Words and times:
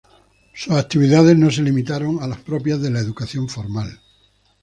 Sus 0.55 0.73
actividades 0.73 1.37
no 1.37 1.51
se 1.51 1.61
limitaron 1.61 2.23
a 2.23 2.27
las 2.27 2.39
propias 2.39 2.81
de 2.81 2.89
la 2.89 2.97
educación 2.99 3.47
formal. 3.47 4.01